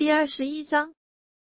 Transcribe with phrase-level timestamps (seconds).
[0.00, 0.94] 第二十一章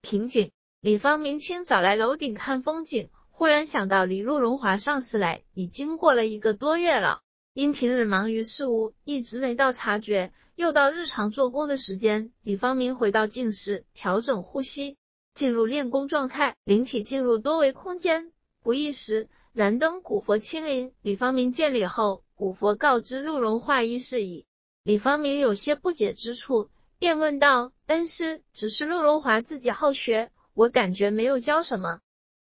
[0.04, 0.52] 瓶颈。
[0.80, 7.24] 李方明清早来楼顶看风景，忽然想到李陆荣华上次来已经过了一个多月了，
[7.56, 10.32] 因平日忙于事务，一直没到察觉。
[10.56, 14.96] 又到日常做工的时间，李方明回到静室，调整呼吸，
[15.34, 18.32] 进入练功状态，灵体进入多维空间。
[18.62, 24.46] 不一时，燃灯古佛亲临，李方明见礼后，古佛告知陆荣华一事已。
[24.84, 26.70] 李方明有些不解之处。
[26.98, 32.00] 便问道：“恩师，只是陆荣华自己好学，我感觉没有教什么。”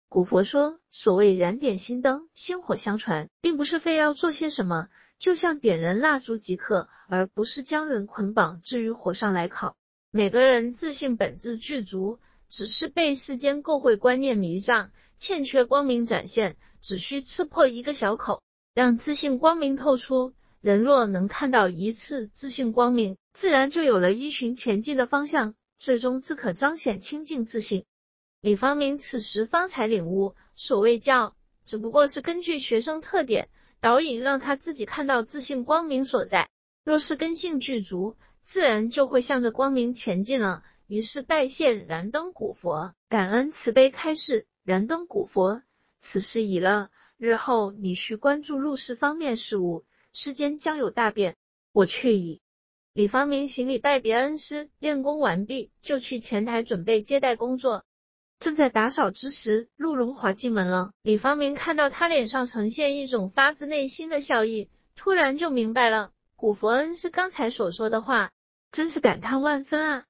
[0.09, 4.87] 古佛说：“所谓燃点心灯，薪火相传，并不是非要做些什么，
[5.19, 9.75] 就像点燃蜡烛即可，而不是将人捆绑置于火上来烤。
[10.11, 16.55] 每个人自信本质具足，只是被世间垢秽观念迷障，欠缺光明展现。
[16.79, 18.41] 只需刺破一个小口，
[18.73, 20.33] 让自信光明透出。
[20.61, 27.85] 人若能看到一次自信光明。”自然就有了依循前进的方向，最终自可彰显清净自信。
[28.41, 33.49] 李方明此时方才领悟，所谓教，只不过是根据学生特点
[33.79, 36.49] 导引，让他自己看到自信光明所在。
[36.83, 40.63] 若是根性具足，自然就会向着光明前进了。
[40.87, 44.47] 于是拜谢燃灯古佛，感恩慈悲开示。
[44.63, 45.61] 燃灯古佛，
[45.99, 51.35] 此事已了，日后你需关注入世方面事务，世间将有大变。
[51.71, 52.41] 我去矣。
[52.97, 57.83] 李方明行礼拜别恩师，练功完毕，就去前台准备接待工作。
[58.39, 60.89] 正在打扫之时，陆荣华进门了。
[61.03, 68.31] 李方明看到他脸上呈现一种发自内心的笑意，突然就明白了古佛恩师刚才所说的话，
[68.71, 70.05] 真是感叹万分啊！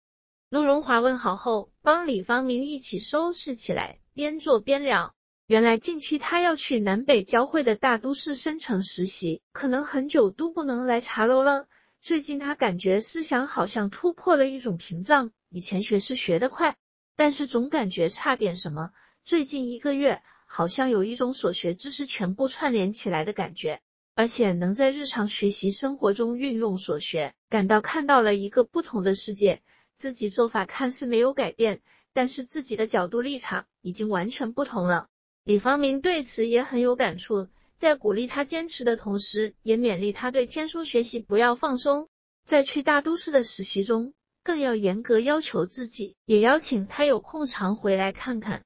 [0.50, 5.14] 陆荣华问好后，帮李方明一起收拾起来，边做边聊。
[5.46, 11.68] 原来近期他要去南北交汇的大都市深城实习，可能很久都不能来茶楼了。
[12.02, 16.78] 最近他感觉思想好像突破了一种屏障，以前学是学得快，
[17.16, 18.92] 但是总感觉差点什么。
[19.24, 23.82] 最近一个月，好像有一种所学知识全部串联起来的感觉，
[24.16, 29.62] 而且能在日常学习生活中运用所学，感到看到了一个不同的世界。
[29.96, 31.82] 自己做法看似没有改变，
[32.14, 35.08] 但是自己的角度立场已经完全不同了。
[35.44, 37.48] 李方明对此也很有感触。
[37.78, 42.10] 在鼓励他坚持的同时，也勉励他对天书学习不要放松。
[42.44, 46.16] 在去大都市的实习中，更要严格要求自己。
[46.26, 48.64] 也邀请他有空常回来看看。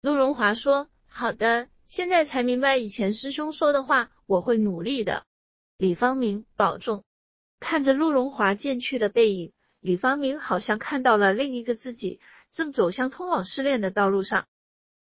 [0.00, 5.24] 陆荣华说：“好的，现在才明白以前师兄说的话，我会努力的。”
[5.78, 7.04] 李方明，保重。
[7.60, 12.18] 看着陆荣华渐去的背影，李方明好像看到了另一个自己，
[12.50, 14.46] 正走向通往失恋的道路上。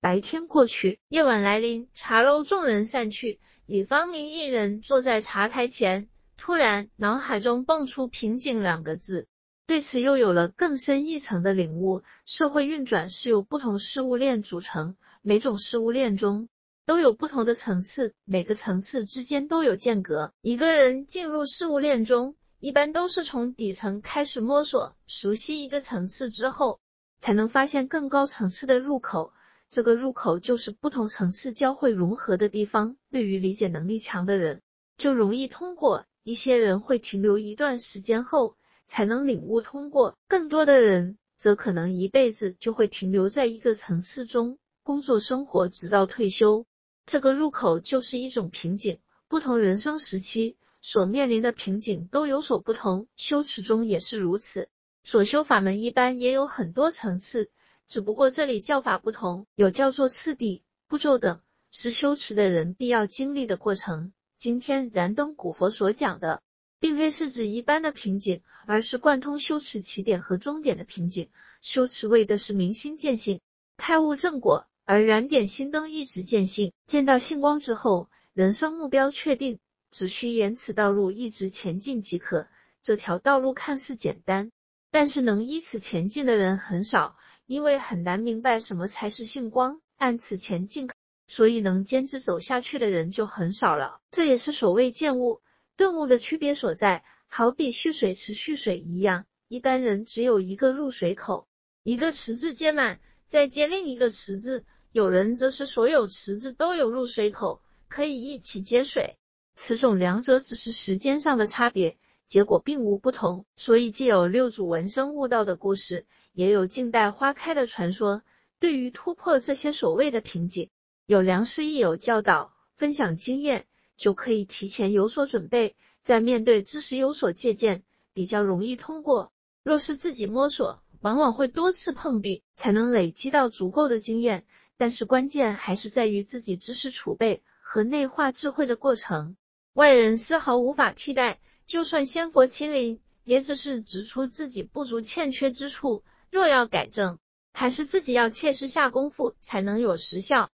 [0.00, 9.26] 白天过去，夜晚来临，茶楼众人散去，李方明一人坐在茶台前，突然脑海中蹦出“瓶颈”两个字，
[9.66, 12.02] 对此又有了更深一层的领悟。
[12.24, 16.48] 社会运转是由不同事物链组成，每种事物链中
[16.84, 20.32] 都有不同的层次，每个层次之间都有间隔。
[20.40, 26.78] 一个人进入事物链中，一般都是从底层开始摸索，熟悉一个层次之后，
[27.18, 29.32] 才能发现更高层次的入口。
[29.68, 32.96] 这个入口就是不同层次交汇融合的地方。
[33.10, 34.62] 对于理解能力强的人，
[34.96, 38.56] 就容易通过；一些人会停留一段时间后
[38.86, 46.64] 才能领悟通过；更多的人则可能一辈子就会停留在一个层次中，工作生活直到退休。
[47.04, 48.98] 这个入口就是一种瓶颈。
[49.28, 54.68] 不同人生时期所面临的瓶颈都有所不同，修持中也是如此。
[55.02, 57.50] 所修法门一般也有很多层次。
[57.88, 64.12] 只不过这里叫法不同，有叫做次第、步骤等，是修持的人必要经历的过程。
[64.36, 66.42] 今天燃灯古佛所讲的，
[66.80, 71.30] 并非是指一般的瓶颈，而是贯通修持起点和终点的瓶颈。
[71.62, 73.40] 修持为的是明心见性，
[73.76, 79.58] 开悟正果；而燃点心灯一直见性，见到性光之后，人生目标确定，
[79.90, 82.46] 只需沿此道路一直前进即可。
[82.82, 84.50] 这条道路看似简单，
[84.90, 87.16] 但是能依此前进的人很少。
[87.46, 90.90] 因为很难明白什么才是性光，按此前进，
[91.26, 94.00] 所以能坚持走下去的人就很少了。
[94.10, 95.40] 这也是所谓见悟、
[95.76, 97.04] 顿悟的区别所在。
[97.28, 101.48] 好比蓄水池蓄水一样，一般人只有一个入水口，
[101.82, 109.16] 一个池子接满，再接另一个池子；有人则是所有池子都有入水口，可以一起接水。
[109.56, 113.46] 此种两者只是时间上的差别，结果并无不同。
[113.56, 116.06] 所以既有六祖闻声悟道的故事。
[116.36, 118.22] 也有静待花开的传说。
[118.58, 120.68] 对于突破这些所谓的瓶颈，
[121.06, 123.64] 有良师益友教导、分享经验，
[123.96, 129.32] 就可以提前有所准备，在面对知识有所借鉴，比较容易通过。
[129.64, 134.44] 若是自己摸索，往往会多次碰壁，才能累积到足够的经验。
[134.76, 139.38] 但是关键还是在于自己知识储备和内化智慧的过程，
[139.72, 141.40] 外人丝毫无法替代。
[141.66, 147.18] 就算仙佛亲临，也只是指出自己不足欠缺之处，若要改正，
[147.52, 150.50] 还是自己要切实下功夫才能有实效。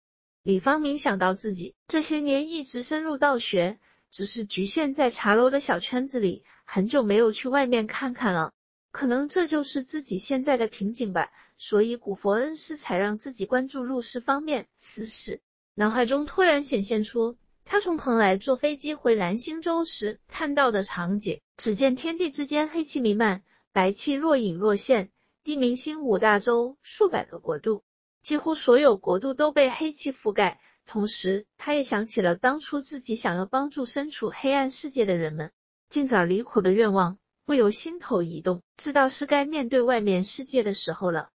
[0.44, 3.80] 李方明想到自己这些年一直深入道学，
[4.12, 8.54] 只是局限在茶楼的小圈子里，很久没有去外面看看了。
[8.92, 11.30] 可能这就是自己现在的瓶颈吧。
[11.60, 14.68] 所以古佛恩师才让自己关注入世方面。
[14.78, 15.42] 此时，
[15.74, 17.36] 脑海中突然显现出
[17.70, 21.42] 他从蓬莱坐飞机回蓝星洲时看到的场景。
[21.58, 23.44] 只见天地之间黑气弥漫，
[23.74, 25.10] 白气若隐若现，
[25.44, 27.84] 地明星五大洲，数百个国度，
[28.22, 30.62] 几乎所有国度都被黑气覆盖。
[30.86, 35.52] 同时，他也想起了当初自己想要帮助身处黑暗世界的人们，
[35.90, 41.30] 尽早离苦的愿望，不由心头一动，知道是该面对外面世界的时候了。